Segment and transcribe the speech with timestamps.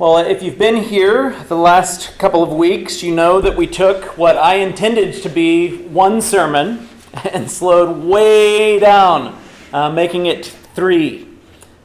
[0.00, 4.16] Well, if you've been here the last couple of weeks, you know that we took
[4.16, 6.88] what I intended to be one sermon
[7.30, 9.38] and slowed way down,
[9.74, 11.28] uh, making it three.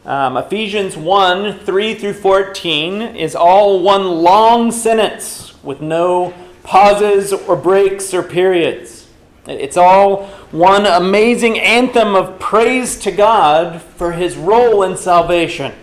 [0.05, 7.57] Um, Ephesians 1 3 through 14 is all one long sentence with no pauses or
[7.57, 9.09] breaks or periods.
[9.45, 15.73] It's all one amazing anthem of praise to God for his role in salvation.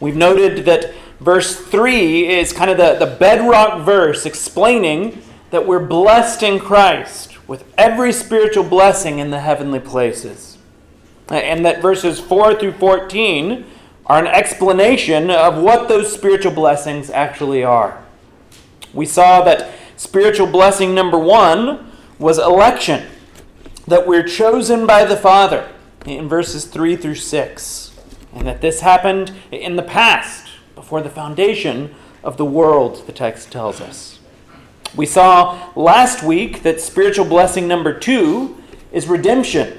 [0.00, 0.92] We've noted that
[1.22, 7.46] verse 3 is kind of the, the bedrock verse explaining that we're blessed in Christ
[7.48, 10.58] with every spiritual blessing in the heavenly places.
[11.28, 13.64] And that verses 4 through 14
[14.06, 18.02] are an explanation of what those spiritual blessings actually are.
[18.92, 23.06] We saw that spiritual blessing number one was election,
[23.86, 25.70] that we're chosen by the Father
[26.04, 27.92] in verses 3 through 6,
[28.34, 30.41] and that this happened in the past,
[30.82, 34.18] before the foundation of the world, the text tells us.
[34.96, 39.78] We saw last week that spiritual blessing number two is redemption.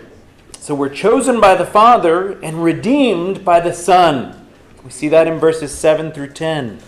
[0.59, 4.47] So we're chosen by the Father and redeemed by the Son.
[4.85, 6.79] We see that in verses 7 through 10.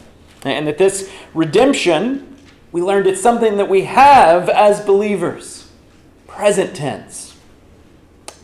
[0.45, 2.37] And that this redemption,
[2.71, 5.69] we learned it's something that we have as believers.
[6.25, 7.35] Present tense.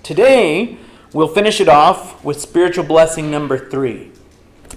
[0.03, 0.78] Today,
[1.14, 4.12] we'll finish it off with spiritual blessing number three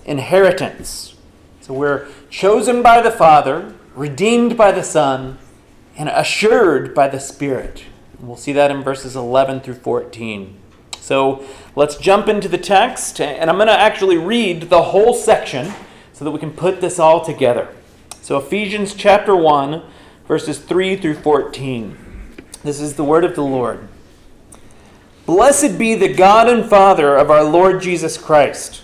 [0.05, 1.15] inheritance.
[1.61, 5.39] So we're chosen by the Father, redeemed by the Son,
[5.97, 7.85] and assured by the Spirit.
[8.21, 10.59] We'll see that in verses 11 through 14.
[10.99, 11.45] So
[11.77, 15.73] let's jump into the text, and I'm going to actually read the whole section
[16.15, 17.69] so that we can put this all together.
[18.23, 19.83] So, Ephesians chapter 1,
[20.27, 21.99] verses 3 through 14.
[22.63, 23.87] This is the word of the Lord.
[25.27, 28.84] Blessed be the God and Father of our Lord Jesus Christ,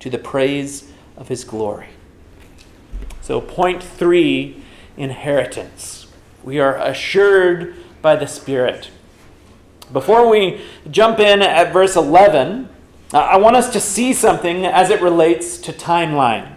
[0.00, 1.88] to the praise of his glory.
[3.20, 4.62] So, point three
[4.96, 6.08] inheritance.
[6.42, 8.90] We are assured by the Spirit.
[9.92, 12.68] Before we jump in at verse 11,
[13.12, 16.52] uh, I want us to see something as it relates to timeline.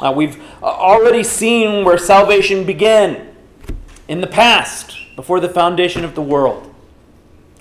[0.00, 3.28] Uh, we've already seen where salvation began
[4.08, 6.74] in the past, before the foundation of the world.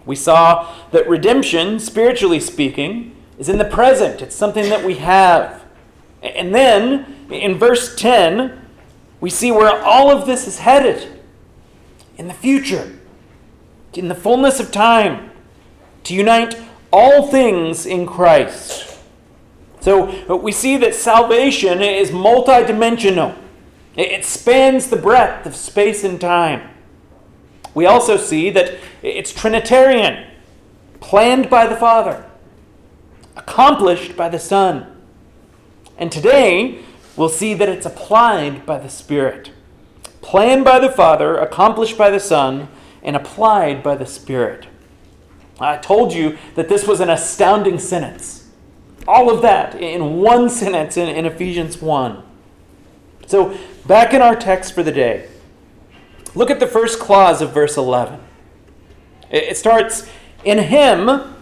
[0.05, 5.63] We saw that redemption, spiritually speaking, is in the present, it's something that we have.
[6.21, 8.67] And then in verse 10,
[9.19, 11.19] we see where all of this is headed
[12.17, 12.99] in the future,
[13.95, 15.31] in the fullness of time,
[16.03, 16.55] to unite
[16.93, 18.99] all things in Christ.
[19.79, 23.35] So we see that salvation is multidimensional.
[23.95, 26.69] It spans the breadth of space and time.
[27.73, 30.27] We also see that it's Trinitarian,
[30.99, 32.27] planned by the Father
[33.35, 34.87] accomplished by the Son.
[35.97, 36.79] And today,
[37.15, 39.51] we'll see that it's applied by the Spirit.
[40.21, 42.67] Planned by the Father, accomplished by the Son,
[43.03, 44.67] and applied by the Spirit.
[45.59, 48.49] I told you that this was an astounding sentence.
[49.07, 52.23] All of that in one sentence in, in Ephesians 1.
[53.27, 55.29] So, back in our text for the day,
[56.35, 58.19] look at the first clause of verse 11.
[59.29, 60.09] It starts,
[60.43, 61.35] In Him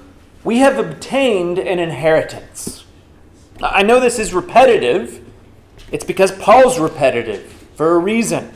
[0.49, 2.83] we have obtained an inheritance.
[3.61, 5.23] I know this is repetitive,
[5.91, 7.43] It's because Paul's repetitive
[7.75, 8.51] for a reason.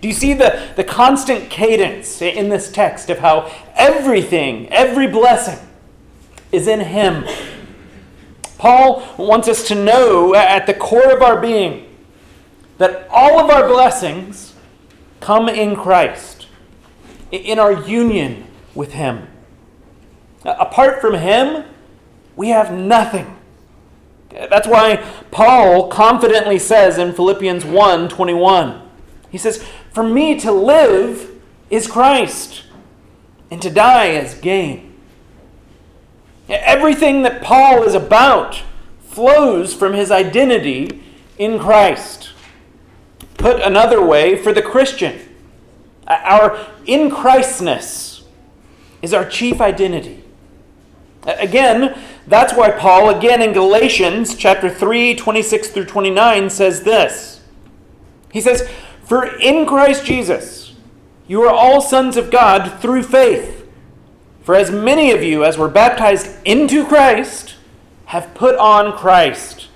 [0.00, 5.64] Do you see the, the constant cadence in this text of how everything, every blessing,
[6.50, 7.24] is in Him?
[8.58, 11.88] Paul wants us to know at the core of our being
[12.78, 14.56] that all of our blessings
[15.20, 16.48] come in Christ,
[17.30, 19.28] in our union with Him.
[20.44, 21.64] Apart from Him,
[22.36, 23.36] we have nothing.
[24.30, 24.96] That's why
[25.30, 28.82] Paul confidently says in Philippians 1 21,
[29.30, 31.30] he says, For me to live
[31.70, 32.64] is Christ,
[33.50, 34.94] and to die is gain.
[36.48, 38.62] Everything that Paul is about
[39.02, 41.02] flows from his identity
[41.38, 42.32] in Christ.
[43.34, 45.20] Put another way, for the Christian,
[46.06, 48.24] our in Christness
[49.00, 50.21] is our chief identity.
[51.24, 57.42] Again, that's why Paul, again in Galatians chapter 3, 26 through 29, says this.
[58.32, 58.68] He says,
[59.04, 60.74] For in Christ Jesus
[61.26, 63.68] you are all sons of God through faith.
[64.42, 67.54] For as many of you as were baptized into Christ
[68.06, 69.68] have put on Christ.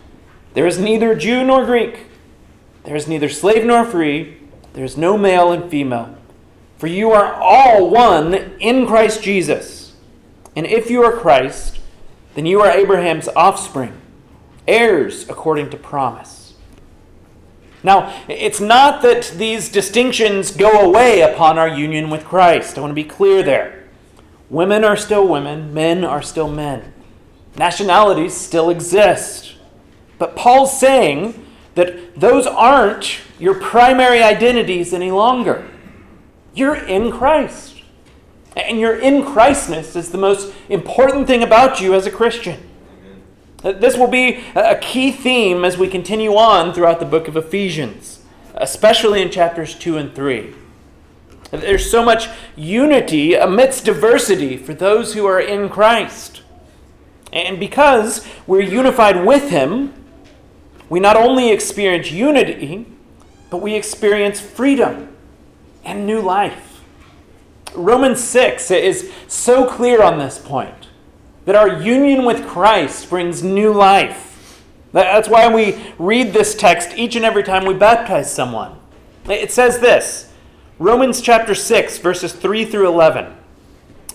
[0.54, 2.06] There is neither Jew nor Greek,
[2.84, 4.38] there is neither slave nor free,
[4.72, 6.16] there is no male and female.
[6.78, 9.75] For you are all one in Christ Jesus.
[10.56, 11.78] And if you are Christ,
[12.34, 14.00] then you are Abraham's offspring,
[14.66, 16.54] heirs according to promise.
[17.82, 22.76] Now, it's not that these distinctions go away upon our union with Christ.
[22.76, 23.84] I want to be clear there.
[24.50, 26.92] Women are still women, men are still men.
[27.56, 29.54] Nationalities still exist.
[30.18, 35.68] But Paul's saying that those aren't your primary identities any longer.
[36.54, 37.75] You're in Christ.
[38.56, 42.68] And your in Christness is the most important thing about you as a Christian.
[43.62, 48.20] This will be a key theme as we continue on throughout the book of Ephesians,
[48.54, 50.54] especially in chapters 2 and 3.
[51.50, 56.42] There's so much unity amidst diversity for those who are in Christ.
[57.32, 59.92] And because we're unified with Him,
[60.88, 62.86] we not only experience unity,
[63.50, 65.14] but we experience freedom
[65.84, 66.75] and new life.
[67.76, 70.88] Romans 6 is so clear on this point
[71.44, 74.62] that our union with Christ brings new life.
[74.92, 78.78] That's why we read this text each and every time we baptize someone.
[79.28, 80.32] It says this
[80.78, 83.34] Romans chapter 6, verses 3 through 11.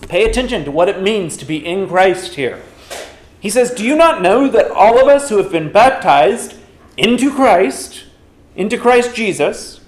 [0.08, 2.62] Pay attention to what it means to be in Christ here.
[3.40, 6.54] He says, Do you not know that all of us who have been baptized
[6.96, 8.04] into Christ,
[8.54, 9.80] into Christ Jesus,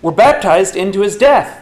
[0.00, 1.61] were baptized into his death?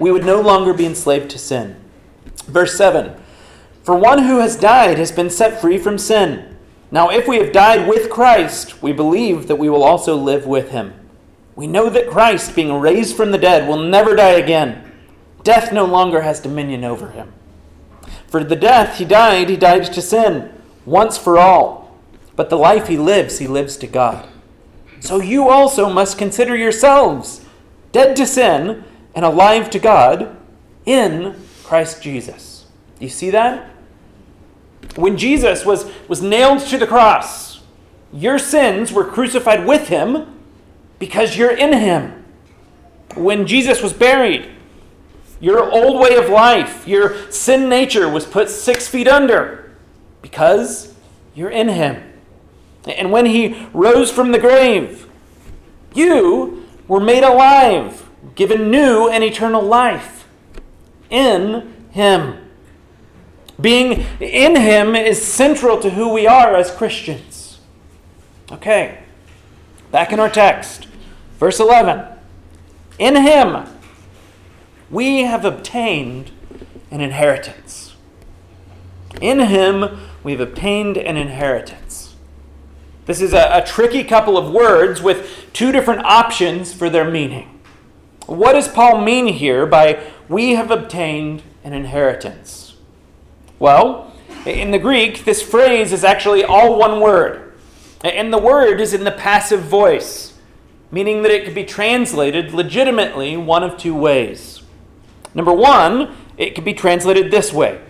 [0.00, 1.76] we would no longer be enslaved to sin.
[2.46, 3.14] Verse 7
[3.84, 6.56] For one who has died has been set free from sin.
[6.90, 10.70] Now, if we have died with Christ, we believe that we will also live with
[10.70, 10.92] him.
[11.54, 14.90] We know that Christ, being raised from the dead, will never die again.
[15.44, 17.32] Death no longer has dominion over him.
[18.26, 20.52] For the death he died, he died to sin,
[20.84, 21.98] once for all.
[22.34, 24.28] But the life he lives, he lives to God.
[25.00, 27.44] So you also must consider yourselves
[27.92, 30.36] dead to sin and alive to God
[30.86, 32.66] in Christ Jesus.
[32.98, 33.70] You see that?
[34.96, 37.60] When Jesus was, was nailed to the cross,
[38.12, 40.38] your sins were crucified with him
[40.98, 42.24] because you're in him.
[43.14, 44.50] When Jesus was buried,
[45.40, 49.74] your old way of life, your sin nature was put six feet under
[50.22, 50.94] because
[51.34, 52.02] you're in him.
[52.86, 55.08] And when he rose from the grave,
[55.94, 60.28] you were made alive given new and eternal life
[61.08, 62.50] in Him.
[63.60, 67.58] Being in Him is central to who we are as Christians.
[68.50, 68.98] Okay,
[69.90, 70.86] back in our text,
[71.38, 72.06] verse 11.
[72.98, 73.66] In Him
[74.90, 76.32] we have obtained
[76.90, 77.94] an inheritance.
[79.20, 82.16] In Him we've obtained an inheritance.
[83.06, 87.59] This is a, a tricky couple of words with two different options for their meaning.
[88.30, 92.76] What does Paul mean here by we have obtained an inheritance?
[93.58, 94.14] Well,
[94.46, 97.52] in the Greek, this phrase is actually all one word.
[98.04, 100.34] And the word is in the passive voice.
[100.90, 104.62] meaning that it could be translated legitimately one of two ways.
[105.34, 107.80] Number one, it could be translated this way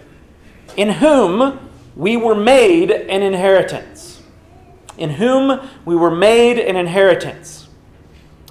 [0.76, 4.22] In whom we were made an inheritance.
[4.98, 7.59] In whom we were made an inheritance.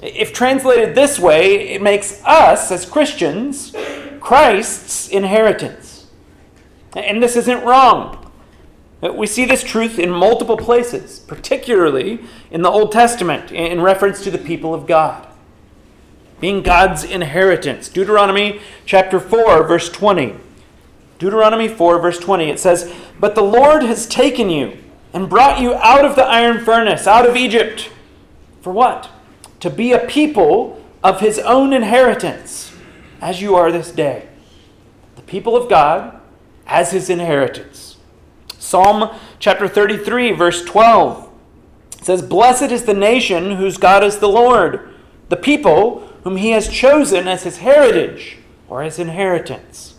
[0.02, 3.76] If translated this way, it makes us, as Christians,
[4.20, 6.08] Christ's inheritance.
[6.96, 8.32] And this isn't wrong.
[9.02, 12.20] We see this truth in multiple places, particularly
[12.52, 15.28] in the Old Testament, in reference to the people of God.
[16.40, 17.90] Being God's inheritance.
[17.90, 20.36] Deuteronomy chapter 4, verse 20.
[21.18, 24.78] Deuteronomy 4, verse 20, it says, But the Lord has taken you
[25.14, 27.90] and brought you out of the iron furnace, out of Egypt.
[28.62, 29.10] For what?
[29.62, 32.74] To be a people of his own inheritance,
[33.22, 34.28] as you are this day.
[35.16, 36.20] The people of God
[36.66, 37.98] as his inheritance.
[38.58, 41.30] Psalm chapter 33, verse 12
[42.02, 44.94] says, Blessed is the nation whose God is the Lord,
[45.30, 48.38] the people whom he has chosen as his heritage
[48.68, 49.96] or his inheritance.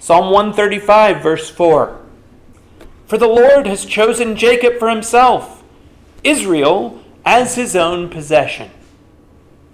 [0.00, 2.00] Psalm 135, verse 4
[3.06, 5.62] For the Lord has chosen Jacob for himself,
[6.24, 8.70] Israel as his own possession.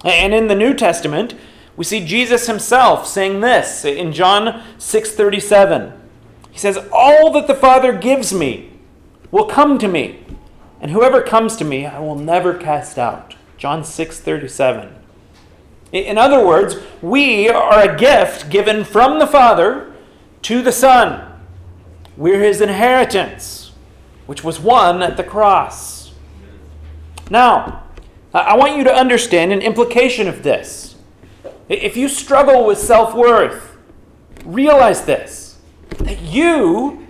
[0.03, 1.35] And in the New Testament,
[1.75, 5.93] we see Jesus himself saying this in John 6:37.
[6.51, 8.71] He says, All that the Father gives me
[9.31, 10.25] will come to me,
[10.81, 13.35] and whoever comes to me I will never cast out.
[13.57, 14.95] John 6 37.
[15.91, 19.93] In other words, we are a gift given from the Father
[20.43, 21.41] to the Son.
[22.15, 23.71] We're his inheritance,
[24.25, 25.98] which was won at the cross.
[27.29, 27.83] Now,
[28.33, 30.95] I want you to understand an implication of this.
[31.67, 33.77] If you struggle with self worth,
[34.45, 35.57] realize this
[35.97, 37.05] that you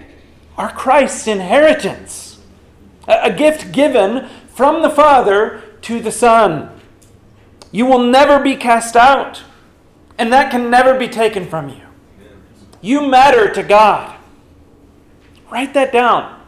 [0.57, 2.39] are Christ's inheritance,
[3.07, 6.69] a gift given from the Father to the Son.
[7.71, 9.43] You will never be cast out,
[10.17, 11.81] and that can never be taken from you.
[12.81, 14.17] You matter to God.
[15.49, 16.38] Write that down.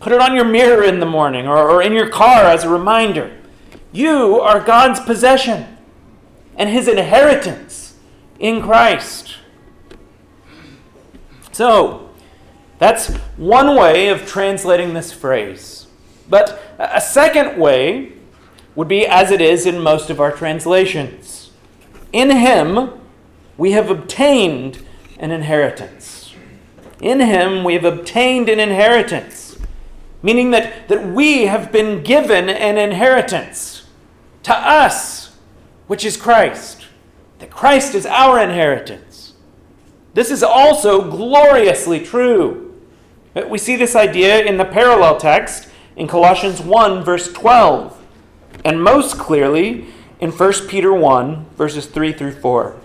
[0.00, 2.68] Put it on your mirror in the morning or, or in your car as a
[2.68, 3.36] reminder.
[3.92, 5.76] You are God's possession
[6.56, 7.94] and His inheritance
[8.38, 9.36] in Christ.
[11.52, 12.10] So,
[12.78, 15.86] that's one way of translating this phrase.
[16.28, 18.12] But a second way
[18.74, 21.50] would be as it is in most of our translations
[22.12, 22.92] In him
[23.58, 24.84] we have obtained
[25.18, 26.34] an inheritance.
[27.00, 29.49] In him we have obtained an inheritance,
[30.22, 33.84] meaning that, that we have been given an inheritance
[34.42, 35.36] to us,
[35.86, 36.86] which is Christ.
[37.38, 39.34] That Christ is our inheritance.
[40.14, 42.74] This is also gloriously true.
[43.48, 47.96] We see this idea in the parallel text in Colossians 1, verse 12,
[48.64, 49.86] and most clearly
[50.18, 52.76] in 1 Peter 1, verses 3 through 4.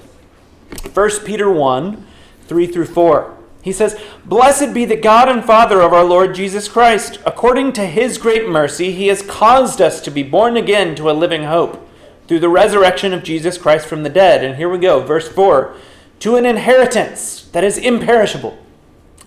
[0.94, 2.08] 1 Peter 1,
[2.48, 3.38] 3 through 4.
[3.66, 7.18] He says, Blessed be the God and Father of our Lord Jesus Christ.
[7.26, 11.14] According to his great mercy, he has caused us to be born again to a
[11.14, 11.90] living hope
[12.28, 14.44] through the resurrection of Jesus Christ from the dead.
[14.44, 15.76] And here we go, verse 4
[16.20, 18.58] to an inheritance that is imperishable,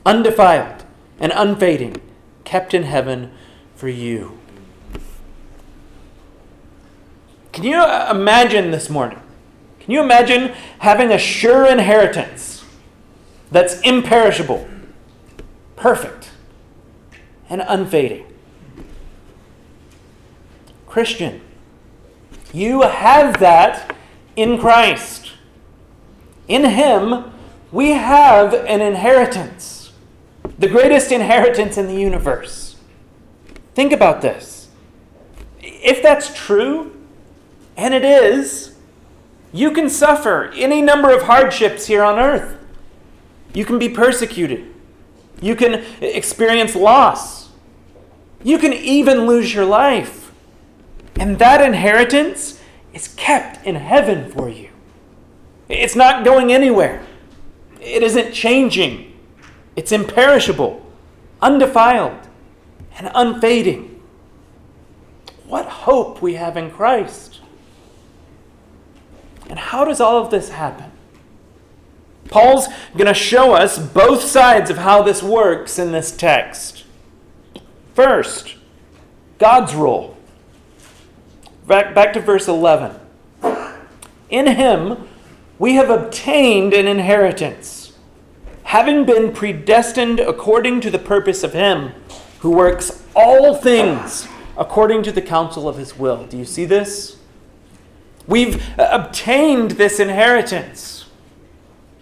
[0.07, 0.85] undefiled,
[1.19, 1.97] and unfading,
[2.45, 3.33] kept in heaven
[3.75, 4.39] for you.
[7.53, 9.21] Can you imagine this morning?
[9.81, 12.58] Can you imagine having a sure inheritance
[13.51, 14.69] that's imperishable,
[15.77, 16.31] perfect,
[17.49, 18.27] and unfading?
[20.87, 21.41] Christian,
[22.53, 23.95] you have that
[24.37, 25.33] in Christ.
[26.49, 27.33] In Him,
[27.71, 29.93] we have an inheritance,
[30.59, 32.77] the greatest inheritance in the universe.
[33.75, 34.69] Think about this.
[35.61, 36.97] If that's true,
[37.77, 38.75] and it is,
[39.53, 42.57] you can suffer any number of hardships here on earth.
[43.59, 44.73] You can be persecuted.
[45.43, 47.51] You can experience loss.
[48.45, 50.31] You can even lose your life.
[51.19, 52.61] And that inheritance
[52.95, 54.69] is kept in heaven for you.
[55.69, 57.05] It's not going anywhere.
[57.81, 59.19] It isn't changing.
[59.75, 60.81] It's imperishable,
[61.43, 62.29] undefiled,
[62.97, 64.01] and unfading.
[65.49, 67.41] What hope we have in Christ.
[69.51, 70.93] And how does all of this happen?
[72.29, 76.85] Paul's going to show us both sides of how this works in this text.
[77.95, 78.57] First,
[79.39, 80.17] God's role.
[81.67, 82.99] Back, back to verse 11.
[84.31, 85.09] In him,
[85.59, 87.93] we have obtained an inheritance,
[88.65, 91.93] having been predestined according to the purpose of Him
[92.41, 96.25] who works all things according to the counsel of his will.
[96.27, 97.17] Do you see this?
[98.27, 100.98] We've uh, obtained this inheritance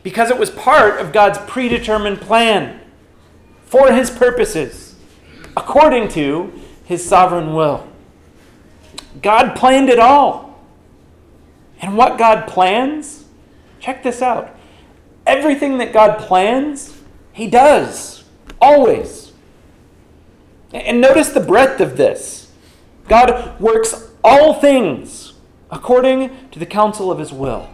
[0.07, 2.79] because it was part of God's predetermined plan
[3.65, 4.95] for his purposes,
[5.57, 6.53] according to
[6.85, 7.89] his sovereign will.
[9.21, 10.65] God planned it all.
[11.81, 13.25] And what God plans,
[13.81, 14.57] check this out.
[15.27, 16.97] Everything that God plans,
[17.33, 18.23] he does,
[18.61, 19.33] always.
[20.73, 22.53] And notice the breadth of this.
[23.09, 25.33] God works all things
[25.69, 27.69] according to the counsel of his will.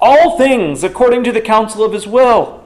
[0.00, 2.62] All things according to the counsel of his will.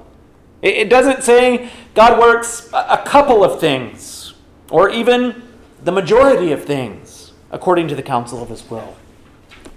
[0.63, 4.35] It doesn't say God works a couple of things,
[4.71, 5.43] or even
[5.83, 8.97] the majority of things, according to the counsel of his will.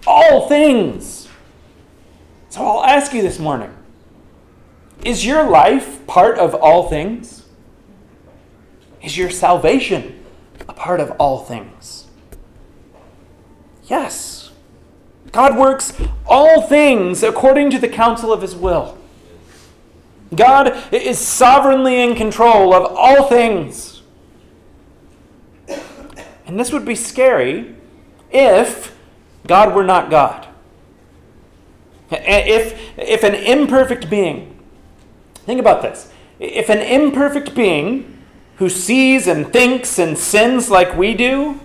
[0.06, 1.30] All things.
[2.50, 3.74] So I'll ask you this morning
[5.04, 7.46] Is your life part of all things?
[9.02, 10.24] Is your salvation
[10.68, 12.08] a part of all things?
[13.86, 14.43] Yes.
[15.34, 18.98] God works all things according to the counsel of his will.
[20.34, 24.04] God is sovereignly in control of all things.
[26.46, 27.76] And this would be scary
[28.32, 28.96] if
[29.48, 30.48] God were not God.
[32.12, 34.60] If, if an imperfect being,
[35.46, 36.12] think about this.
[36.40, 38.20] If an imperfect being
[38.58, 41.60] who sees and thinks and sins like we do,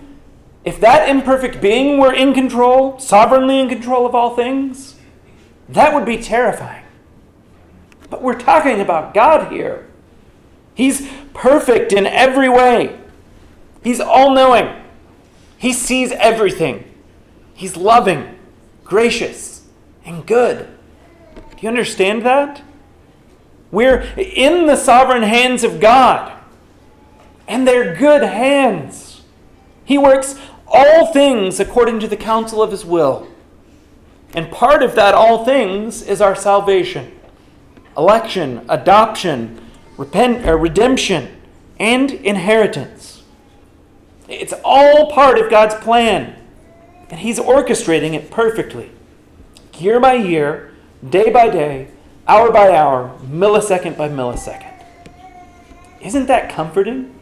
[0.65, 4.97] if that imperfect being were in control, sovereignly in control of all things,
[5.69, 6.85] that would be terrifying.
[8.11, 9.87] But we're talking about God here.
[10.75, 12.99] He's perfect in every way,
[13.83, 14.75] He's all knowing,
[15.57, 16.85] He sees everything.
[17.55, 18.39] He's loving,
[18.85, 19.67] gracious,
[20.05, 20.69] and good.
[21.35, 22.63] Do you understand that?
[23.73, 26.33] We're in the sovereign hands of God,
[27.49, 29.08] and they're good hands.
[29.89, 33.27] He works all things according to the counsel of His will.
[34.35, 37.15] And part of that all things is our salvation
[37.97, 39.59] election, adoption,
[39.97, 41.41] repent, uh, redemption,
[41.81, 43.23] and inheritance.
[44.29, 46.37] It's all part of God's plan,
[47.09, 48.91] and He's orchestrating it perfectly,
[49.79, 50.75] year by year,
[51.09, 51.89] day by day,
[52.29, 54.85] hour by hour, millisecond by millisecond.
[56.03, 57.18] Isn't that comforting?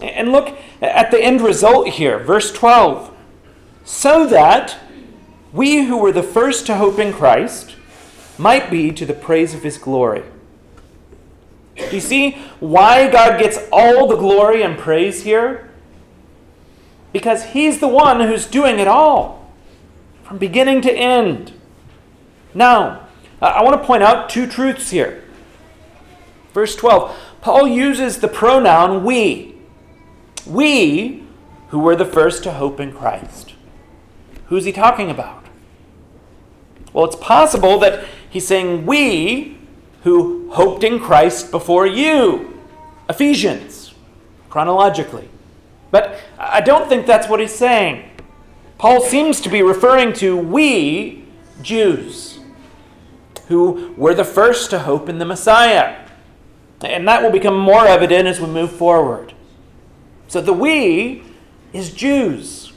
[0.00, 3.14] And look at the end result here, verse 12.
[3.84, 4.76] So that
[5.52, 7.76] we who were the first to hope in Christ
[8.38, 10.22] might be to the praise of his glory.
[11.76, 15.70] Do you see why God gets all the glory and praise here?
[17.12, 19.52] Because he's the one who's doing it all,
[20.22, 21.52] from beginning to end.
[22.54, 23.08] Now,
[23.40, 25.24] I want to point out two truths here.
[26.52, 29.49] Verse 12, Paul uses the pronoun we.
[30.46, 31.24] We
[31.68, 33.54] who were the first to hope in Christ.
[34.46, 35.44] Who's he talking about?
[36.92, 39.58] Well, it's possible that He's saying, We
[40.04, 42.58] who hoped in Christ before you.
[43.08, 43.92] Ephesians,
[44.48, 45.28] chronologically.
[45.90, 48.08] But I don't think that's what he's saying.
[48.78, 51.24] Paul seems to be referring to we,
[51.60, 52.38] Jews,
[53.48, 56.06] who were the first to hope in the Messiah.
[56.80, 59.34] And that will become more evident as we move forward.
[60.30, 61.24] So the we
[61.72, 62.72] is Jews.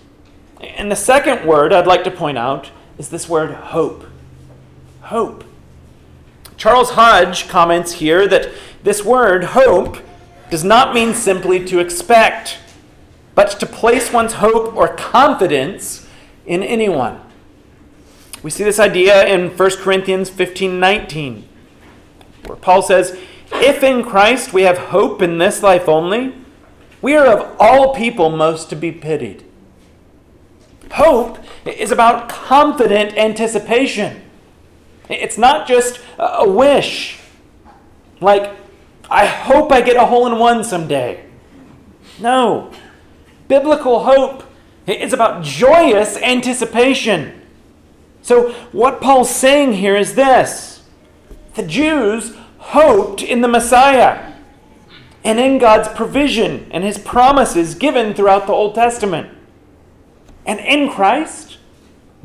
[0.60, 4.06] And the second word I'd like to point out is this word hope
[5.02, 5.44] hope.
[6.58, 8.50] Charles Hodge comments here that
[8.82, 9.98] this word, hope,
[10.50, 12.58] does not mean simply to expect,
[13.36, 16.08] but to place one's hope or confidence
[16.48, 17.22] in anyone.
[18.42, 21.48] We see this idea in 1 Corinthians 15 19,
[22.48, 23.16] where Paul says,
[23.52, 26.34] If in Christ we have hope in this life only,
[27.04, 29.44] we are of all people most to be pitied.
[30.94, 34.22] Hope is about confident anticipation.
[35.10, 37.20] It's not just a wish,
[38.22, 38.56] like,
[39.10, 41.26] I hope I get a hole in one someday.
[42.20, 42.72] No.
[43.50, 44.46] Biblical hope
[44.88, 47.42] is about joyous anticipation.
[48.22, 50.84] So, what Paul's saying here is this
[51.56, 54.33] the Jews hoped in the Messiah
[55.24, 59.30] and in God's provision and his promises given throughout the Old Testament.
[60.46, 61.58] And in Christ,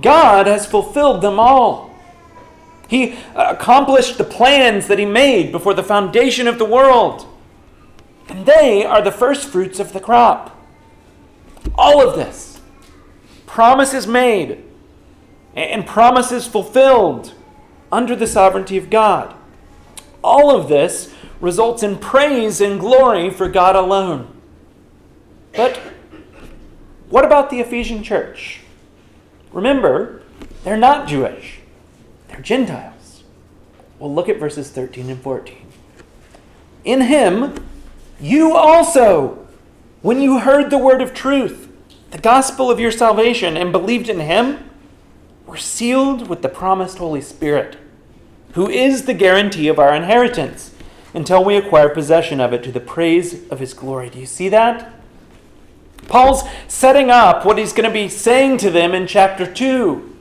[0.00, 1.94] God has fulfilled them all.
[2.88, 7.26] He accomplished the plans that he made before the foundation of the world.
[8.28, 10.54] And they are the first fruits of the crop.
[11.74, 12.60] All of this,
[13.46, 14.64] promises made
[15.54, 17.34] and promises fulfilled
[17.90, 19.34] under the sovereignty of God.
[20.22, 24.28] All of this results in praise and glory for God alone.
[25.54, 25.76] But
[27.08, 28.60] what about the Ephesian church?
[29.52, 30.22] Remember,
[30.64, 31.60] they're not Jewish,
[32.28, 33.22] they're Gentiles.
[33.98, 35.56] Well, look at verses 13 and 14.
[36.84, 37.54] In him,
[38.20, 39.46] you also,
[40.02, 41.68] when you heard the word of truth,
[42.10, 44.70] the gospel of your salvation, and believed in him,
[45.46, 47.76] were sealed with the promised Holy Spirit,
[48.52, 50.74] who is the guarantee of our inheritance
[51.14, 54.10] until we acquire possession of it to the praise of his glory.
[54.10, 54.94] Do you see that?
[56.06, 60.16] Paul's setting up what he's going to be saying to them in chapter 2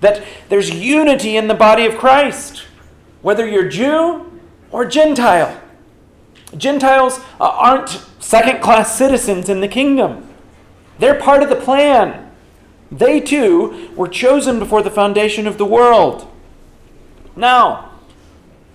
[0.00, 2.64] that there's unity in the body of Christ,
[3.22, 5.60] whether you're Jew or Gentile.
[6.56, 10.28] Gentiles uh, aren't second class citizens in the kingdom,
[10.98, 12.22] they're part of the plan.
[12.90, 16.30] They too were chosen before the foundation of the world.
[17.34, 17.85] Now,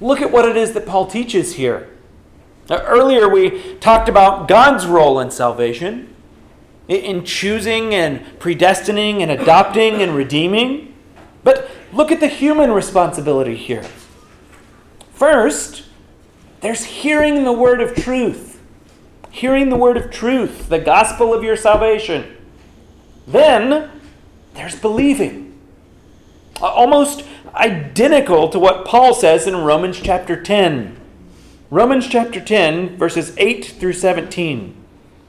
[0.02, 1.88] look at what it is that Paul teaches here.
[2.70, 6.14] Now, earlier we talked about God's role in salvation,
[6.88, 10.94] in choosing and predestining and adopting and redeeming.
[11.44, 13.86] But look at the human responsibility here.
[15.14, 15.84] First,
[16.62, 18.62] there's hearing the word of truth,
[19.30, 22.38] hearing the word of truth, the gospel of your salvation.
[23.28, 23.90] Then,
[24.54, 25.60] there's believing.
[26.62, 27.24] Almost
[27.56, 30.98] identical to what Paul says in Romans chapter 10.
[31.70, 34.76] Romans chapter 10, verses 8 through 17.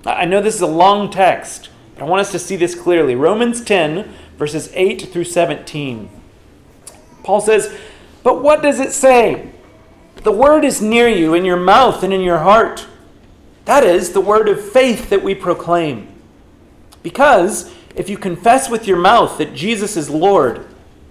[0.05, 3.15] I know this is a long text, but I want us to see this clearly.
[3.15, 6.11] Romans 10, verses 8 through 17.
[7.23, 7.77] Paul says,
[8.23, 9.51] But what does it say?
[10.17, 12.87] The word is near you, in your mouth and in your heart.
[13.65, 16.09] That is the word of faith that we proclaim.
[17.03, 20.67] Because if you confess with your mouth that Jesus is Lord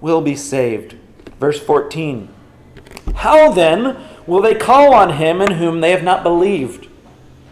[0.00, 0.96] will be saved.
[1.38, 2.28] Verse 14
[3.16, 6.88] How then will they call on him in whom they have not believed?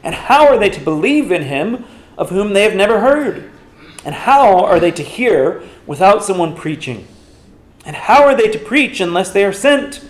[0.03, 1.85] And how are they to believe in him
[2.17, 3.51] of whom they have never heard?
[4.05, 7.07] And how are they to hear without someone preaching?
[7.85, 10.09] And how are they to preach unless they are sent?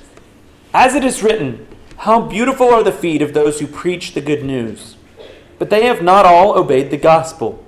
[0.75, 1.67] As it is written,
[1.99, 4.97] How beautiful are the feet of those who preach the good news!
[5.59, 7.65] But they have not all obeyed the gospel.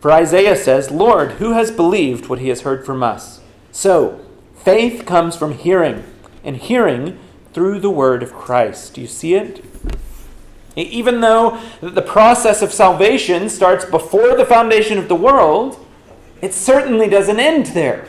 [0.00, 3.40] For Isaiah says, Lord, who has believed what he has heard from us?
[3.72, 4.24] So,
[4.56, 6.04] faith comes from hearing,
[6.44, 7.18] and hearing
[7.52, 8.94] through the word of Christ.
[8.94, 9.64] Do you see it?
[10.76, 15.84] Even though the process of salvation starts before the foundation of the world,
[16.40, 18.08] it certainly doesn't end there.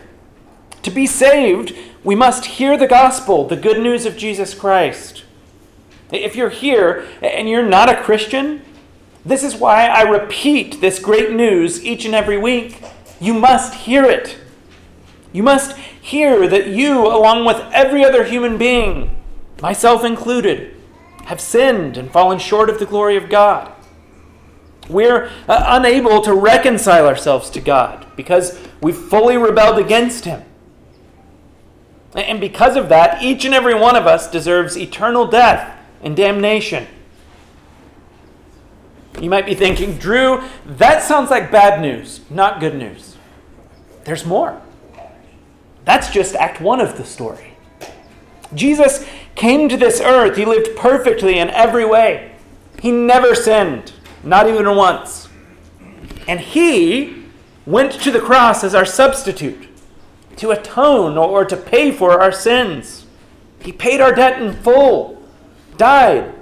[0.84, 5.24] To be saved, we must hear the gospel, the good news of Jesus Christ.
[6.12, 8.62] If you're here and you're not a Christian,
[9.26, 12.82] this is why I repeat this great news each and every week.
[13.20, 14.38] You must hear it.
[15.34, 19.16] You must hear that you, along with every other human being,
[19.62, 20.76] myself included,
[21.26, 23.72] have sinned and fallen short of the glory of God.
[24.90, 30.44] We're uh, unable to reconcile ourselves to God because we've fully rebelled against Him.
[32.14, 36.88] And because of that, each and every one of us deserves eternal death and damnation.
[39.22, 43.16] You might be thinking, Drew, that sounds like bad news, not good news.
[44.04, 44.62] There's more.
[45.92, 47.58] That's just act one of the story.
[48.54, 52.34] Jesus came to this earth, he lived perfectly in every way.
[52.80, 53.92] He never sinned,
[54.24, 55.28] not even once.
[56.30, 57.26] And he
[57.66, 59.68] went to the cross as our substitute
[60.38, 63.06] to atone or to pay for our sins.
[63.60, 65.22] He paid our debt in full,
[65.76, 66.34] died,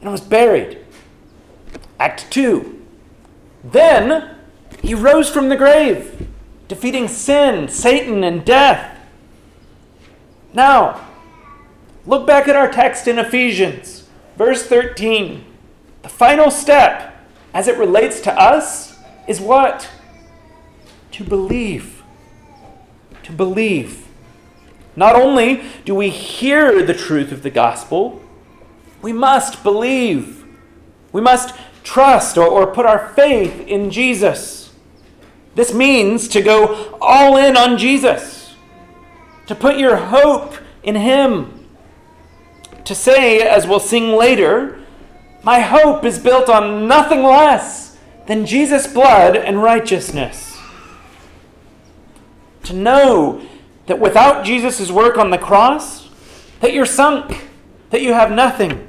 [0.00, 0.78] and was buried.
[1.98, 2.80] Act 2.
[3.64, 4.36] Then
[4.80, 6.28] he rose from the grave,
[6.68, 8.90] defeating sin, Satan, and death.
[10.52, 11.08] Now,
[12.06, 15.44] look back at our text in Ephesians, verse 13.
[16.02, 17.14] The final step,
[17.54, 19.88] as it relates to us, is what?
[21.12, 22.02] To believe.
[23.22, 24.06] To believe.
[24.94, 28.20] Not only do we hear the truth of the gospel,
[29.00, 30.44] we must believe.
[31.12, 34.72] We must trust or, or put our faith in Jesus.
[35.54, 38.41] This means to go all in on Jesus,
[39.46, 41.66] to put your hope in Him.
[42.84, 44.80] To say, as we'll sing later,
[45.42, 50.58] my hope is built on nothing less than Jesus' blood and righteousness.
[52.64, 53.42] To know
[53.86, 56.08] that without Jesus' work on the cross,
[56.60, 57.48] that you're sunk,
[57.90, 58.88] that you have nothing.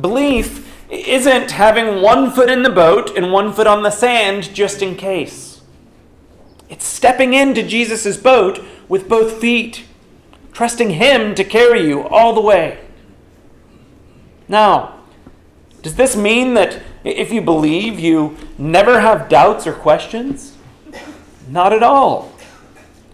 [0.00, 4.82] Belief isn't having one foot in the boat and one foot on the sand just
[4.82, 5.51] in case.
[6.72, 9.84] It's stepping into Jesus' boat with both feet,
[10.54, 12.78] trusting Him to carry you all the way.
[14.48, 15.00] Now,
[15.82, 20.56] does this mean that if you believe, you never have doubts or questions?
[21.46, 22.32] Not at all.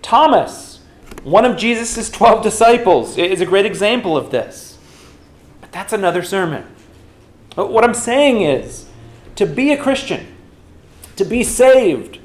[0.03, 0.79] Thomas,
[1.25, 4.79] one of Jesus' 12 disciples, is a great example of this.
[5.61, 6.65] But that's another sermon.
[7.57, 8.87] But what I'm saying is
[9.35, 10.29] to be a Christian,
[11.17, 12.21] to be saved,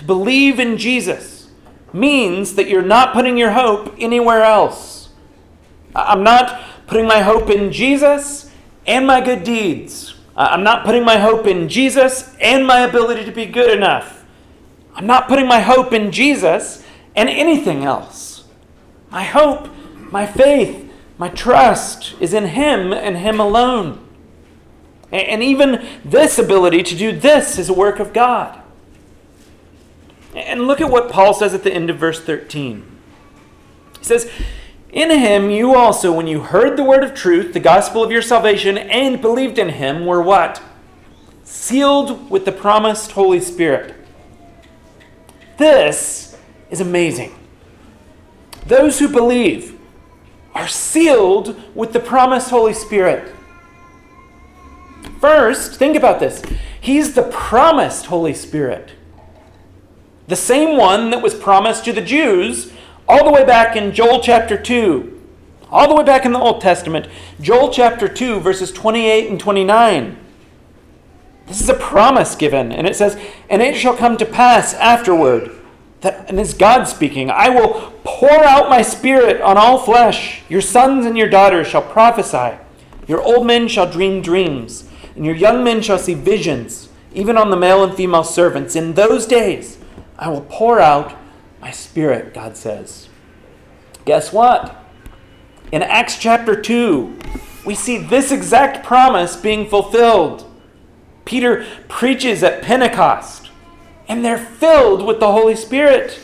[0.00, 1.50] to believe in Jesus
[1.92, 5.10] means that you're not putting your hope anywhere else.
[5.94, 8.50] I'm not putting my hope in Jesus
[8.86, 10.14] and my good deeds.
[10.34, 14.24] I'm not putting my hope in Jesus and my ability to be good enough.
[14.94, 16.82] I'm not putting my hope in Jesus
[17.14, 18.44] and anything else.
[19.10, 19.68] My hope,
[20.10, 24.06] my faith, my trust is in Him and Him alone.
[25.12, 28.59] And even this ability to do this is a work of God.
[30.34, 32.84] And look at what Paul says at the end of verse 13.
[33.98, 34.30] He says,
[34.92, 38.22] In him you also, when you heard the word of truth, the gospel of your
[38.22, 40.62] salvation, and believed in him, were what?
[41.42, 43.94] Sealed with the promised Holy Spirit.
[45.58, 46.36] This
[46.70, 47.34] is amazing.
[48.66, 49.78] Those who believe
[50.54, 53.34] are sealed with the promised Holy Spirit.
[55.20, 56.42] First, think about this.
[56.80, 58.92] He's the promised Holy Spirit.
[60.30, 62.72] The same one that was promised to the Jews
[63.08, 65.20] all the way back in Joel chapter 2.
[65.72, 67.08] All the way back in the Old Testament.
[67.40, 70.16] Joel chapter 2, verses 28 and 29.
[71.48, 75.50] This is a promise given, and it says, And it shall come to pass afterward,
[76.02, 80.42] that, and it's God speaking, I will pour out my spirit on all flesh.
[80.48, 82.56] Your sons and your daughters shall prophesy.
[83.08, 87.50] Your old men shall dream dreams and your young men shall see visions, even on
[87.50, 88.76] the male and female servants.
[88.76, 89.79] In those days
[90.20, 91.16] I will pour out
[91.62, 93.08] my spirit, God says.
[94.04, 94.76] Guess what?
[95.72, 97.18] In Acts chapter 2,
[97.64, 100.46] we see this exact promise being fulfilled.
[101.24, 103.50] Peter preaches at Pentecost,
[104.08, 106.20] and they're filled with the Holy Spirit.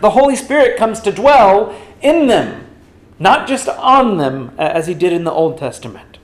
[0.00, 2.68] The Holy Spirit comes to dwell in them,
[3.18, 6.18] not just on them as he did in the Old Testament.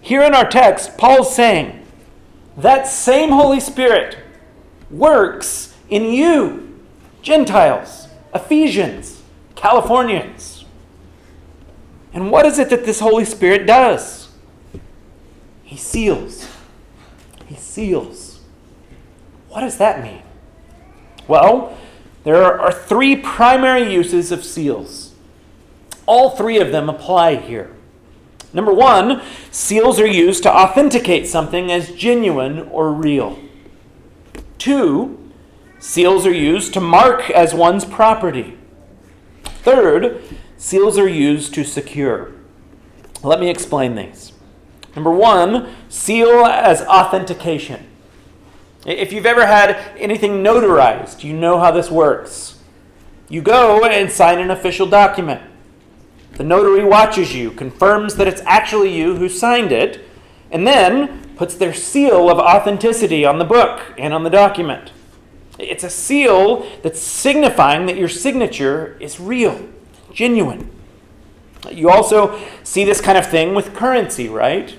[0.00, 1.84] Here in our text, Paul's saying
[2.56, 4.16] that same Holy Spirit
[4.90, 6.80] works in you,
[7.22, 9.22] Gentiles, Ephesians,
[9.54, 10.64] Californians.
[12.12, 14.28] And what is it that this Holy Spirit does?
[15.62, 16.48] He seals.
[17.46, 18.40] He seals.
[19.48, 20.22] What does that mean?
[21.28, 21.76] Well,
[22.24, 25.14] there are three primary uses of seals.
[26.06, 27.70] All three of them apply here.
[28.52, 33.38] Number one, seals are used to authenticate something as genuine or real.
[34.58, 35.25] Two,
[35.86, 38.58] seals are used to mark as one's property.
[39.44, 40.20] Third,
[40.56, 42.32] seals are used to secure.
[43.22, 44.32] Let me explain these.
[44.96, 47.86] Number one, seal as authentication.
[48.84, 52.58] If you've ever had anything notarized, you know how this works.
[53.28, 55.40] You go and sign an official document.
[56.32, 60.04] The notary watches you, confirms that it's actually you who signed it,
[60.50, 64.90] and then puts their seal of authenticity on the book and on the document.
[65.58, 69.68] It's a seal that's signifying that your signature is real,
[70.12, 70.70] genuine.
[71.70, 74.78] You also see this kind of thing with currency, right?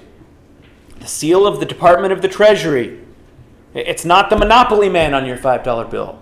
[0.99, 2.99] The seal of the Department of the Treasury.
[3.73, 6.19] It's not the Monopoly man on your $5 bill.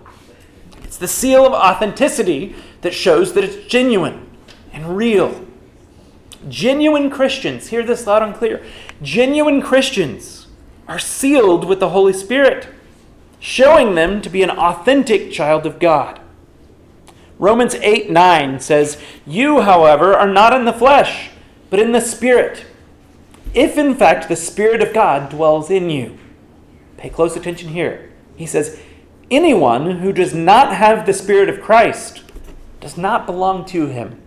[0.84, 4.30] It's the seal of authenticity that shows that it's genuine
[4.72, 5.46] and real.
[6.48, 8.64] Genuine Christians, hear this loud and clear.
[9.02, 10.46] Genuine Christians
[10.86, 12.68] are sealed with the Holy Spirit,
[13.46, 16.18] showing them to be an authentic child of God.
[17.38, 21.30] Romans 8 9 says, You, however, are not in the flesh,
[21.70, 22.66] but in the Spirit.
[23.54, 26.18] If in fact the Spirit of God dwells in you.
[26.96, 28.10] Pay close attention here.
[28.34, 28.80] He says,
[29.30, 32.24] Anyone who does not have the Spirit of Christ
[32.80, 34.20] does not belong to him.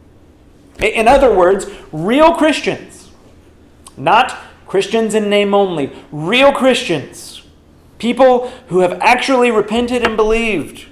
[0.79, 3.11] In other words, real Christians,
[3.97, 7.38] not Christians in name only, real Christians,
[7.99, 10.87] people who have actually repented and believed.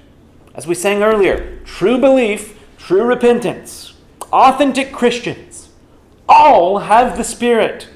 [0.54, 3.94] As we sang earlier, true belief, true repentance,
[4.32, 5.70] authentic Christians,
[6.30, 7.88] all have the Spirit,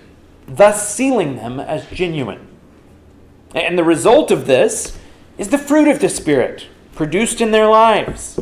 [0.47, 2.47] thus sealing them as genuine.
[3.53, 4.97] And the result of this
[5.37, 8.39] is the fruit of the Spirit produced in their lives.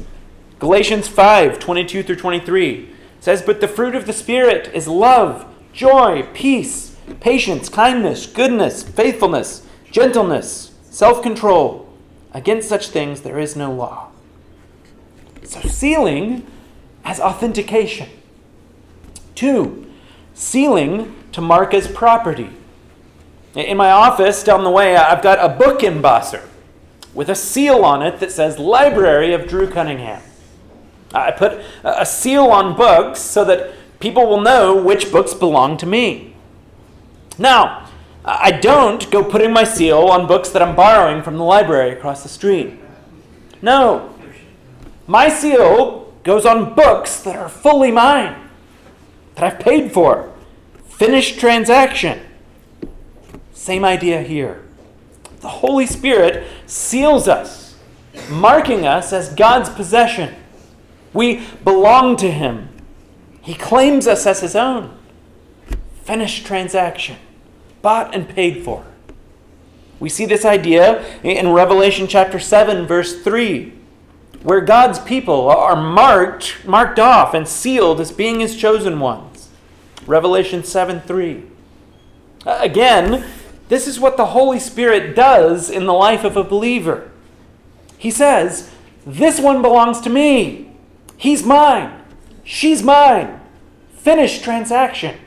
[0.59, 6.27] Galatians 5 22 through 23 says, But the fruit of the Spirit is love, joy,
[6.33, 11.87] peace, patience, kindness, goodness, faithfulness, gentleness, self control.
[12.31, 14.09] Against such things there is no law.
[15.43, 16.45] So, sealing
[17.03, 18.09] as authentication.
[19.33, 19.87] Two,
[20.33, 22.51] sealing to mark as property.
[23.55, 26.47] In my office down the way, I've got a book embosser
[27.13, 30.21] with a seal on it that says Library of Drew Cunningham.
[31.13, 35.87] I put a seal on books so that people will know which books belong to
[35.87, 36.35] me.
[37.39, 37.88] Now,
[38.31, 42.21] I don't go putting my seal on books that I'm borrowing from the library across
[42.21, 42.79] the street.
[43.61, 44.13] No.
[45.07, 48.49] My seal goes on books that are fully mine,
[49.33, 50.31] that I've paid for.
[50.87, 52.19] Finished transaction.
[53.53, 54.63] Same idea here.
[55.39, 57.75] The Holy Spirit seals us,
[58.29, 60.35] marking us as God's possession.
[61.13, 62.69] We belong to Him.
[63.41, 64.95] He claims us as His own.
[66.03, 67.17] Finished transaction,
[67.81, 68.85] bought and paid for.
[69.99, 73.73] We see this idea in Revelation chapter 7, verse 3,
[74.43, 79.49] where God's people are marked, marked off and sealed as being His chosen ones.
[80.07, 81.43] Revelation 7 3.
[82.45, 83.25] Again,
[83.67, 87.11] this is what the Holy Spirit does in the life of a believer.
[87.97, 88.71] He says,
[89.05, 90.71] This one belongs to me.
[91.17, 92.01] He's mine.
[92.43, 93.41] She's mine.
[93.97, 95.17] Finished transaction.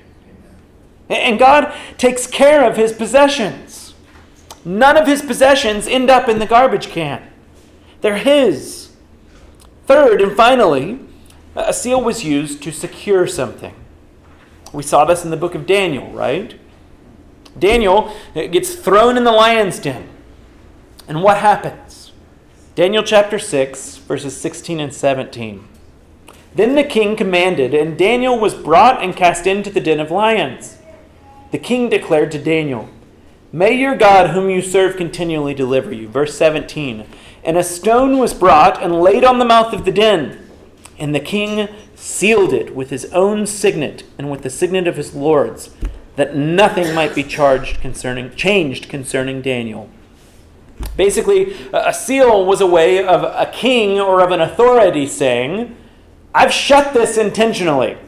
[1.12, 3.94] And God takes care of his possessions.
[4.64, 7.22] None of his possessions end up in the garbage can,
[8.00, 8.90] they're his.
[9.86, 11.00] Third and finally,
[11.54, 13.74] a seal was used to secure something.
[14.72, 16.58] We saw this in the book of Daniel, right?
[17.58, 20.08] Daniel gets thrown in the lion's den.
[21.06, 22.12] And what happens?
[22.74, 25.68] Daniel chapter 6, verses 16 and 17.
[26.54, 30.78] Then the king commanded, and Daniel was brought and cast into the den of lions.
[31.52, 32.88] The king declared to Daniel,
[33.52, 36.08] May your God, whom you serve, continually deliver you.
[36.08, 37.06] Verse 17.
[37.44, 40.50] And a stone was brought and laid on the mouth of the den.
[40.98, 45.14] And the king sealed it with his own signet and with the signet of his
[45.14, 45.70] lords,
[46.16, 49.90] that nothing might be charged concerning changed concerning Daniel.
[50.96, 55.76] Basically, a seal was a way of a king or of an authority saying,
[56.34, 57.98] I've shut this intentionally.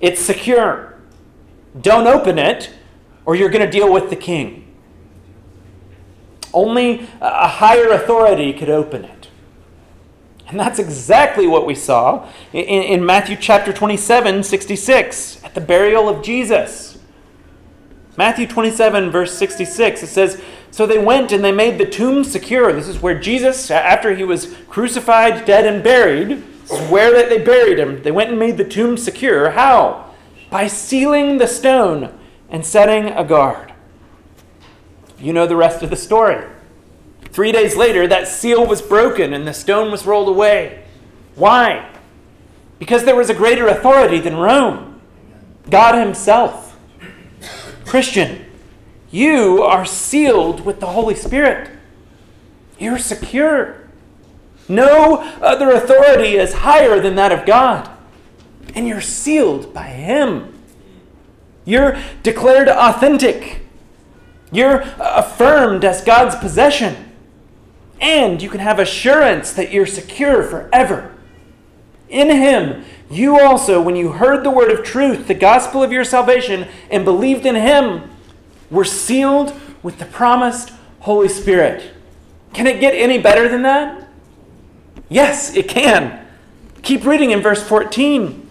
[0.00, 0.98] It's secure.
[1.80, 2.70] Don't open it,
[3.24, 4.72] or you're going to deal with the king.
[6.52, 9.28] Only a higher authority could open it.
[10.48, 16.10] And that's exactly what we saw in, in, Matthew chapter 27, 66, at the burial
[16.10, 16.98] of Jesus.
[18.18, 22.70] Matthew 27, verse 66, it says, So they went and they made the tomb secure.
[22.70, 27.42] This is where Jesus, after he was crucified, dead, and buried, this is where they
[27.42, 28.02] buried him.
[28.02, 29.52] They went and made the tomb secure.
[29.52, 30.12] How?
[30.50, 32.18] By sealing the stone
[32.52, 33.72] and setting a guard.
[35.18, 36.46] You know the rest of the story.
[37.30, 40.84] Three days later, that seal was broken and the stone was rolled away.
[41.34, 41.90] Why?
[42.78, 45.00] Because there was a greater authority than Rome
[45.70, 46.76] God Himself.
[47.86, 48.44] Christian,
[49.10, 51.70] you are sealed with the Holy Spirit.
[52.78, 53.88] You're secure.
[54.68, 57.88] No other authority is higher than that of God.
[58.74, 60.51] And you're sealed by Him.
[61.64, 63.60] You're declared authentic.
[64.50, 67.12] You're affirmed as God's possession.
[68.00, 71.14] And you can have assurance that you're secure forever.
[72.08, 76.04] In Him, you also, when you heard the word of truth, the gospel of your
[76.04, 78.10] salvation, and believed in Him,
[78.70, 81.94] were sealed with the promised Holy Spirit.
[82.52, 84.08] Can it get any better than that?
[85.08, 86.26] Yes, it can.
[86.82, 88.41] Keep reading in verse 14.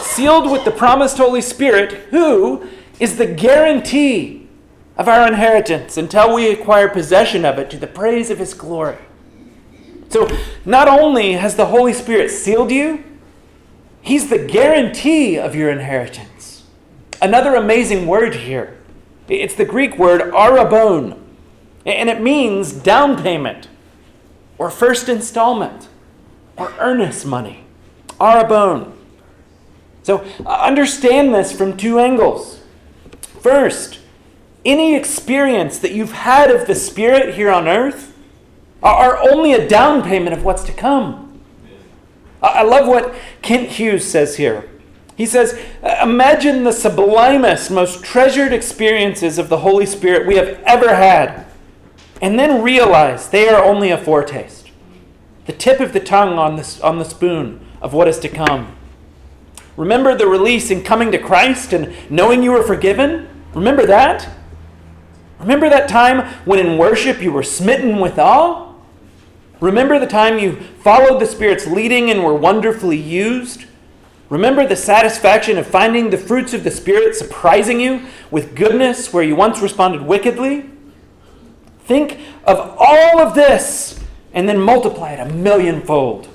[0.00, 2.68] Sealed with the promised Holy Spirit, who
[2.98, 4.48] is the guarantee
[4.96, 8.98] of our inheritance until we acquire possession of it to the praise of his glory.
[10.08, 10.28] So,
[10.64, 13.04] not only has the Holy Spirit sealed you,
[14.00, 16.64] he's the guarantee of your inheritance.
[17.20, 18.76] Another amazing word here.
[19.28, 21.20] It's the Greek word arrabon,
[21.84, 23.68] and it means down payment
[24.58, 25.88] or first installment,
[26.56, 27.64] or earnest money,
[28.20, 28.92] arrabon.
[30.08, 32.62] So uh, understand this from two angles.
[33.42, 33.98] First,
[34.64, 38.16] any experience that you've had of the Spirit here on earth
[38.82, 41.42] are only a down payment of what's to come.
[42.40, 44.70] I love what Kent Hughes says here.
[45.14, 45.60] He says,
[46.02, 51.44] Imagine the sublimest, most treasured experiences of the Holy Spirit we have ever had
[52.22, 54.70] And then realize they are only a foretaste,
[55.44, 58.74] the tip of the tongue on the, on the spoon of what is to come.
[59.78, 63.28] Remember the release in coming to Christ and knowing you were forgiven?
[63.54, 64.28] Remember that?
[65.38, 68.74] Remember that time when in worship you were smitten with awe?
[69.60, 73.66] Remember the time you followed the Spirit's leading and were wonderfully used?
[74.28, 79.22] Remember the satisfaction of finding the fruits of the Spirit surprising you with goodness where
[79.22, 80.68] you once responded wickedly?
[81.84, 84.00] Think of all of this
[84.32, 86.28] and then multiply it a millionfold.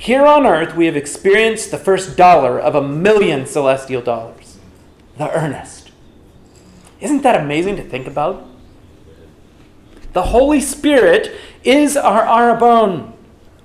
[0.00, 4.56] Here on earth, we have experienced the first dollar of a million celestial dollars,
[5.18, 5.92] the earnest.
[7.02, 8.46] Isn't that amazing to think about?
[10.14, 13.12] The Holy Spirit is our arrabon,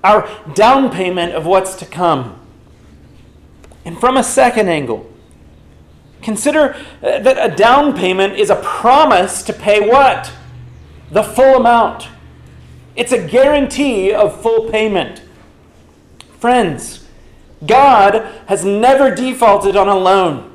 [0.04, 2.38] our down payment of what's to come.
[3.86, 5.10] And from a second angle,
[6.20, 10.30] consider uh, that a down payment is a promise to pay what?
[11.10, 12.08] The full amount.
[12.94, 15.22] It's a guarantee of full payment.
[16.38, 17.06] Friends,
[17.64, 20.52] God has never defaulted on a loan.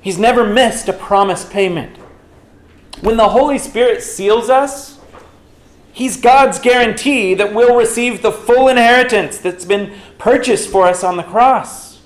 [0.00, 1.96] He's never missed a promised payment.
[3.00, 4.98] When the Holy Spirit seals us,
[5.92, 11.16] He's God's guarantee that we'll receive the full inheritance that's been purchased for us on
[11.16, 12.00] the cross.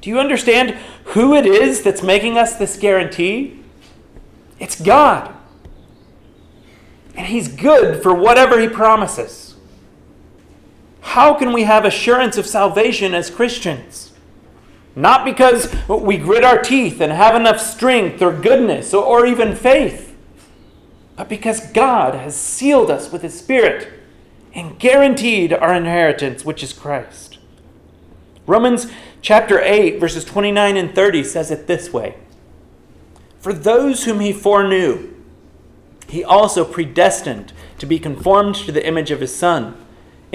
[0.00, 0.70] Do you understand
[1.04, 3.62] who it is that's making us this guarantee?
[4.58, 5.34] It's God.
[7.14, 9.45] And He's good for whatever He promises.
[11.06, 14.12] How can we have assurance of salvation as Christians?
[14.96, 20.14] Not because we grit our teeth and have enough strength or goodness or even faith,
[21.14, 23.88] but because God has sealed us with His Spirit
[24.52, 27.38] and guaranteed our inheritance, which is Christ.
[28.46, 28.88] Romans
[29.22, 32.16] chapter 8, verses 29 and 30 says it this way
[33.38, 35.14] For those whom He foreknew,
[36.08, 39.76] He also predestined to be conformed to the image of His Son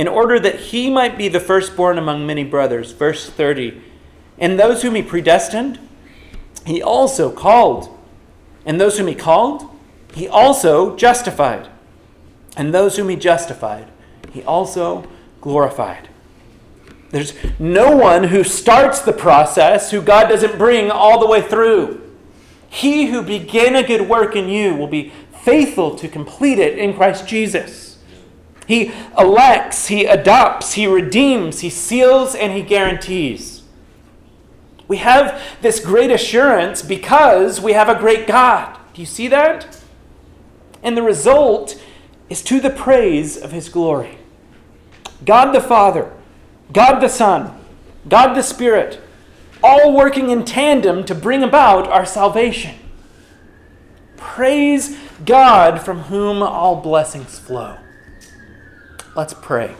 [0.02, 2.92] in order that he might be the firstborn among many brothers.
[2.92, 3.80] Verse 30.
[4.40, 5.78] And those whom he predestined,
[6.66, 7.96] he also called.
[8.66, 9.70] And those whom he called,
[10.16, 11.70] he also justified.
[12.58, 13.92] And those whom he justified,
[14.32, 15.08] he also
[15.40, 16.10] glorified.
[17.12, 22.02] There's no one who starts the process who God doesn't bring all the way through.
[22.72, 26.96] He who began a good work in you will be faithful to complete it in
[26.96, 27.91] Christ Jesus.
[28.72, 33.64] He elects, he adopts, he redeems, he seals, and he guarantees.
[34.88, 38.80] We have this great assurance because we have a great God.
[38.94, 39.78] Do you see that?
[40.82, 41.84] And the result
[42.30, 44.20] is to the praise of his glory.
[45.26, 46.10] God the Father,
[46.72, 47.54] God the Son,
[48.08, 49.02] God the Spirit,
[49.62, 52.78] all working in tandem to bring about our salvation.
[54.16, 57.81] Praise God from whom all blessings flow.
[59.14, 59.76] Let's pray.